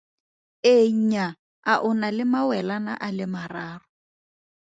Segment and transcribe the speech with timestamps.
[0.73, 1.37] Ee Nnyaa
[1.71, 3.87] A o na le mawelana a le mararo?